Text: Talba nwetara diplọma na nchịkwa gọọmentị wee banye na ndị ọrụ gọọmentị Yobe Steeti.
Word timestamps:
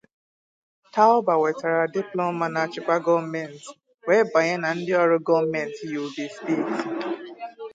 Talba 0.93 1.31
nwetara 1.37 1.83
diplọma 1.95 2.45
na 2.53 2.61
nchịkwa 2.65 2.95
gọọmentị 3.05 3.67
wee 4.07 4.23
banye 4.31 4.55
na 4.63 4.69
ndị 4.77 4.91
ọrụ 5.01 5.17
gọọmentị 5.27 5.83
Yobe 5.93 6.25
Steeti. 6.35 6.79